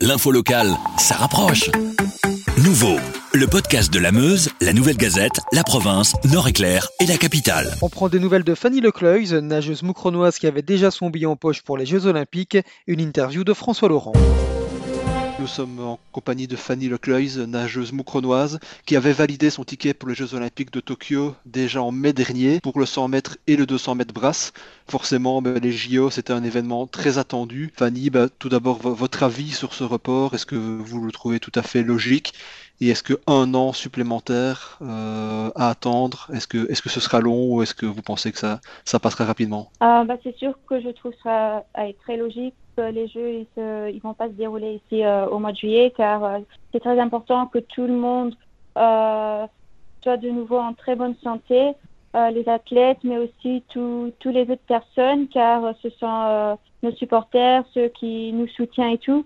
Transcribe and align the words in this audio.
L'info 0.00 0.30
locale, 0.30 0.76
ça 0.96 1.16
rapproche. 1.16 1.72
Nouveau, 2.62 3.00
le 3.34 3.48
podcast 3.48 3.92
de 3.92 3.98
la 3.98 4.12
Meuse, 4.12 4.48
la 4.60 4.72
Nouvelle 4.72 4.96
Gazette, 4.96 5.40
la 5.50 5.64
province, 5.64 6.14
Nord-Éclair 6.24 6.86
et 7.00 7.06
la 7.06 7.16
capitale. 7.16 7.74
On 7.82 7.88
prend 7.88 8.08
des 8.08 8.20
nouvelles 8.20 8.44
de 8.44 8.54
Fanny 8.54 8.80
Lecleuze, 8.80 9.34
nageuse 9.34 9.82
moucronoise 9.82 10.38
qui 10.38 10.46
avait 10.46 10.62
déjà 10.62 10.92
son 10.92 11.10
billet 11.10 11.26
en 11.26 11.34
poche 11.34 11.62
pour 11.62 11.76
les 11.76 11.84
Jeux 11.84 12.06
Olympiques. 12.06 12.58
Une 12.86 13.00
interview 13.00 13.42
de 13.42 13.52
François 13.52 13.88
Laurent. 13.88 14.12
Nous 15.48 15.54
sommes 15.54 15.80
en 15.80 15.98
compagnie 16.12 16.46
de 16.46 16.56
Fanny 16.56 16.90
Lecleuze, 16.90 17.38
nageuse 17.38 17.92
moucronoise, 17.92 18.60
qui 18.84 18.96
avait 18.96 19.14
validé 19.14 19.48
son 19.48 19.64
ticket 19.64 19.94
pour 19.94 20.10
les 20.10 20.14
Jeux 20.14 20.34
Olympiques 20.34 20.70
de 20.70 20.80
Tokyo 20.80 21.34
déjà 21.46 21.82
en 21.82 21.90
mai 21.90 22.12
dernier 22.12 22.60
pour 22.60 22.78
le 22.78 22.84
100 22.84 23.08
mètres 23.08 23.38
et 23.46 23.56
le 23.56 23.64
200 23.64 23.94
mètres 23.94 24.12
brasse. 24.12 24.52
Forcément, 24.90 25.40
ben, 25.40 25.58
les 25.58 25.72
JO, 25.72 26.10
c'était 26.10 26.34
un 26.34 26.44
événement 26.44 26.86
très 26.86 27.16
attendu. 27.16 27.72
Fanny, 27.74 28.10
ben, 28.10 28.28
tout 28.38 28.50
d'abord, 28.50 28.76
votre 28.76 29.22
avis 29.22 29.50
sur 29.50 29.72
ce 29.72 29.84
report, 29.84 30.34
est-ce 30.34 30.44
que 30.44 30.54
vous 30.54 31.00
le 31.00 31.12
trouvez 31.12 31.40
tout 31.40 31.52
à 31.54 31.62
fait 31.62 31.82
logique? 31.82 32.34
Et 32.82 32.90
est-ce 32.90 33.02
qu'un 33.02 33.54
an 33.54 33.72
supplémentaire 33.72 34.78
euh, 34.82 35.50
à 35.56 35.70
attendre, 35.70 36.28
est-ce 36.34 36.46
que, 36.46 36.70
est-ce 36.70 36.82
que 36.82 36.90
ce 36.90 37.00
sera 37.00 37.20
long 37.20 37.54
ou 37.54 37.62
est-ce 37.62 37.74
que 37.74 37.86
vous 37.86 38.02
pensez 38.02 38.32
que 38.32 38.38
ça, 38.38 38.60
ça 38.84 39.00
passera 39.00 39.24
rapidement? 39.24 39.70
Ah, 39.80 40.04
bah, 40.06 40.16
C'est 40.22 40.36
sûr 40.36 40.58
que 40.68 40.78
je 40.82 40.90
trouve 40.90 41.14
ça 41.24 41.64
très 42.04 42.18
logique 42.18 42.54
les 42.78 43.08
Jeux 43.08 43.46
ils, 43.56 44.00
vont 44.02 44.14
pas 44.14 44.28
se 44.28 44.32
dérouler 44.32 44.80
ici 44.84 45.04
euh, 45.04 45.26
au 45.26 45.38
mois 45.38 45.52
de 45.52 45.56
juillet 45.56 45.92
car 45.96 46.24
euh, 46.24 46.38
c'est 46.72 46.80
très 46.80 46.98
important 46.98 47.46
que 47.46 47.58
tout 47.58 47.86
le 47.86 47.94
monde 47.94 48.34
euh, 48.76 49.46
soit 50.02 50.16
de 50.16 50.30
nouveau 50.30 50.58
en 50.58 50.72
très 50.74 50.94
bonne 50.94 51.16
santé, 51.22 51.72
les 52.14 52.48
athlètes 52.48 52.98
mais 53.04 53.18
aussi 53.18 53.62
tous 53.68 54.12
les 54.24 54.42
autres 54.42 54.66
personnes 54.66 55.28
car 55.28 55.74
ce 55.82 55.90
sont 55.90 56.58
nos 56.82 56.92
supporters, 56.92 57.64
ceux 57.74 57.88
qui 57.88 58.32
nous 58.32 58.48
soutiennent 58.48 58.92
et 58.92 58.98
tout. 58.98 59.24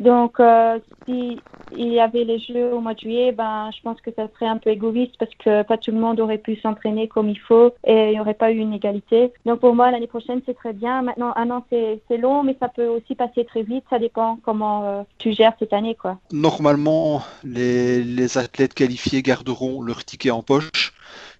Donc, 0.00 0.38
euh, 0.38 0.78
si 1.04 1.40
il 1.76 1.88
y 1.88 2.00
avait 2.00 2.24
les 2.24 2.38
Jeux 2.38 2.72
au 2.72 2.80
mois 2.80 2.94
de 2.94 3.00
juillet, 3.00 3.32
ben, 3.32 3.70
je 3.76 3.82
pense 3.82 4.00
que 4.00 4.10
ça 4.14 4.28
serait 4.34 4.46
un 4.46 4.58
peu 4.58 4.70
égoïste 4.70 5.14
parce 5.18 5.34
que 5.34 5.62
pas 5.62 5.76
tout 5.76 5.90
le 5.90 5.98
monde 5.98 6.20
aurait 6.20 6.38
pu 6.38 6.56
s'entraîner 6.56 7.08
comme 7.08 7.28
il 7.28 7.38
faut 7.38 7.74
et 7.84 8.08
il 8.08 8.12
n'y 8.12 8.20
aurait 8.20 8.34
pas 8.34 8.52
eu 8.52 8.58
une 8.58 8.72
égalité. 8.72 9.32
Donc, 9.44 9.60
pour 9.60 9.74
moi, 9.74 9.90
l'année 9.90 10.06
prochaine, 10.06 10.40
c'est 10.46 10.54
très 10.54 10.72
bien. 10.72 11.02
Maintenant, 11.02 11.32
un 11.36 11.50
an, 11.50 11.64
c'est 11.70 12.16
long, 12.16 12.42
mais 12.42 12.56
ça 12.60 12.68
peut 12.68 12.86
aussi 12.86 13.14
passer 13.14 13.44
très 13.44 13.62
vite. 13.62 13.84
Ça 13.90 13.98
dépend 13.98 14.38
comment 14.42 14.84
euh, 14.84 15.02
tu 15.18 15.32
gères 15.32 15.54
cette 15.58 15.72
année, 15.72 15.94
quoi. 15.94 16.18
Normalement, 16.32 17.22
les, 17.44 18.02
les 18.02 18.38
athlètes 18.38 18.74
qualifiés 18.74 19.22
garderont 19.22 19.82
leur 19.82 20.04
ticket 20.04 20.30
en 20.30 20.42
poche. 20.42 20.92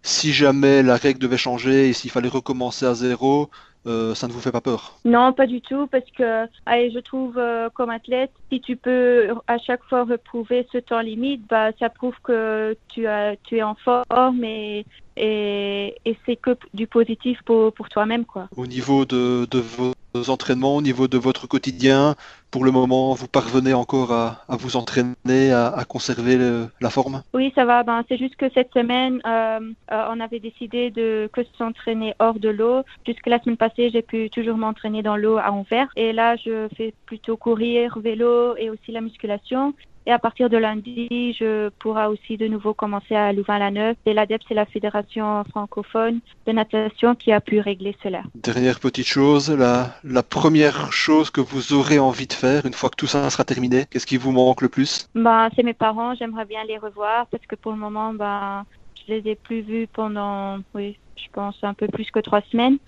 Si 0.02 0.32
jamais 0.32 0.82
la 0.82 0.96
règle 0.96 1.18
devait 1.20 1.36
changer 1.36 1.88
et 1.88 1.92
s'il 1.92 2.10
fallait 2.10 2.28
recommencer 2.28 2.86
à 2.86 2.94
zéro, 2.94 3.50
euh, 3.86 4.14
ça 4.14 4.27
ne 4.27 4.32
vous 4.32 4.40
fait 4.40 4.52
pas 4.52 4.60
peur? 4.60 4.98
Non, 5.05 5.32
pas 5.32 5.46
du 5.46 5.60
tout, 5.60 5.86
parce 5.86 6.05
que 6.16 6.46
allez, 6.66 6.90
je 6.90 6.98
trouve 6.98 7.38
euh, 7.38 7.68
comme 7.72 7.90
athlète, 7.90 8.32
si 8.50 8.60
tu 8.60 8.77
peux 8.77 9.28
à 9.46 9.58
chaque 9.58 9.82
fois 9.84 10.05
reprouver 10.05 10.66
ce 10.72 10.78
temps 10.78 11.00
limite, 11.00 11.46
bah, 11.48 11.70
ça 11.78 11.88
prouve 11.88 12.14
que 12.22 12.77
tu, 12.88 13.06
as, 13.06 13.36
tu 13.44 13.58
es 13.58 13.62
en 13.62 13.77
forme 13.77 14.44
et, 14.44 14.84
et, 15.16 15.94
c'est 16.27 16.36
que 16.36 16.56
du 16.74 16.86
positif 16.86 17.40
pour, 17.44 17.72
pour 17.72 17.88
toi-même. 17.88 18.24
Quoi. 18.24 18.48
Au 18.56 18.66
niveau 18.66 19.05
de, 19.05 19.46
de 19.50 19.58
vos 19.58 19.92
entraînements, 20.28 20.77
au 20.77 20.83
niveau 20.83 21.09
de 21.09 21.19
votre 21.19 21.47
quotidien, 21.47 22.14
pour 22.51 22.64
le 22.64 22.70
moment, 22.70 23.14
vous 23.14 23.28
parvenez 23.28 23.75
encore 23.75 24.12
à, 24.12 24.45
vous 24.48 24.77
entraîner, 24.77 25.53
à, 25.53 25.69
à 25.69 25.84
conserver 25.84 26.39
la 26.81 26.91
forme? 26.91 27.23
Oui, 27.34 27.53
ça 27.55 27.64
va. 27.64 27.83
Ben, 27.83 28.05
c'est 28.09 28.17
juste 28.17 28.36
que 28.36 28.51
cette 28.55 28.73
semaine, 28.73 29.20
euh, 29.27 29.61
euh, 29.92 30.05
on 30.11 30.20
avait 30.20 30.41
décidé 30.41 30.91
de 30.91 31.29
que 31.33 31.42
s'entraîner 31.56 32.14
hors 32.19 32.39
de 32.39 32.48
l'eau. 32.48 32.83
Jusque 33.06 33.27
la 33.27 33.41
semaine 33.41 33.56
passée, 33.56 33.91
j'ai 33.91 34.03
pu 34.03 34.31
toujours 34.31 34.56
m'entraîner 34.56 35.03
dans 35.03 35.17
l'eau 35.17 35.36
à 35.36 35.51
Anvers. 35.51 35.89
Et 35.97 36.12
là, 36.12 36.36
je 36.36 36.69
fais 36.77 36.95
plutôt 37.06 37.36
courir, 37.36 37.98
vélo 37.98 38.56
et 38.56 38.70
aussi 38.70 38.92
la 38.92 39.01
musculation. 39.01 39.75
Et 40.09 40.11
à 40.11 40.19
partir 40.19 40.48
de 40.48 40.56
lundi, 40.56 41.37
je 41.39 41.69
pourrai 41.81 42.06
aussi 42.06 42.39
de 42.39 42.48
nouveau 42.48 42.73
commencer 42.73 43.14
à 43.14 43.31
Louvain-la-Neuve. 43.34 43.95
Et 44.06 44.14
l'ADEP, 44.14 44.41
c'est 44.48 44.55
la 44.55 44.64
Fédération 44.64 45.45
francophone 45.51 46.20
de 46.47 46.53
natation 46.53 47.14
qui 47.14 47.30
a 47.30 47.42
pu 47.42 47.61
régler 47.61 47.95
cela. 48.02 48.23
Dernière 48.35 48.80
petite 48.80 49.07
chose, 49.07 49.51
la, 49.51 49.91
la 50.05 50.23
première 50.23 50.91
chose 50.95 51.29
que 51.29 51.42
vous 51.42 51.74
aurez 51.74 51.98
envie 51.98 52.27
de 52.27 52.33
faire 52.33 52.64
une 52.64 52.73
fois 52.73 52.89
que 52.89 52.97
tout 52.97 53.07
ça 53.07 53.29
sera 53.29 53.45
terminé, 53.45 53.85
qu'est-ce 53.91 54.07
qui 54.07 54.17
vous 54.17 54.33
manque 54.33 54.63
le 54.63 54.70
plus? 54.70 55.08
Bah, 55.14 55.51
C'est 55.55 55.63
mes 55.63 55.74
parents, 55.74 56.14
j'aimerais 56.14 56.47
bien 56.47 56.64
les 56.64 56.79
revoir 56.79 57.27
parce 57.27 57.45
que 57.45 57.57
pour 57.57 57.73
le 57.73 57.79
moment, 57.79 58.14
bah, 58.14 58.64
je 59.07 59.13
les 59.13 59.33
ai 59.33 59.35
plus 59.35 59.61
vus 59.61 59.89
pendant, 59.92 60.57
oui, 60.74 60.97
je 61.17 61.27
pense 61.35 61.58
un 61.61 61.74
peu 61.74 61.86
plus 61.86 62.11
que 62.11 62.20
trois 62.20 62.41
semaines. 62.51 62.79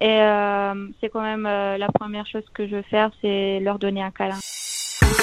Et 0.00 0.20
euh, 0.20 0.88
c'est 1.00 1.10
quand 1.10 1.22
même 1.22 1.46
euh, 1.46 1.78
la 1.78 1.88
première 1.92 2.26
chose 2.26 2.44
que 2.52 2.66
je 2.66 2.74
veux 2.74 2.82
faire, 2.82 3.12
c'est 3.22 3.60
leur 3.60 3.78
donner 3.78 4.02
un 4.02 4.10
câlin. 4.10 4.40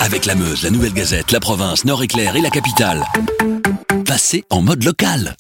Avec 0.04 0.26
la 0.26 0.36
Meuse, 0.36 0.64
la 0.64 0.70
Nouvelle 0.70 0.92
Gazette, 0.92 1.32
la 1.32 1.40
province, 1.40 1.86
Nord-Éclair 1.86 2.36
et 2.36 2.42
la 2.42 2.50
capitale. 2.50 3.06
Passez 4.06 4.44
en 4.50 4.62
mode 4.62 4.84
local. 4.84 5.38